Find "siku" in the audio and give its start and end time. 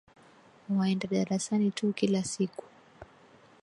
2.23-2.63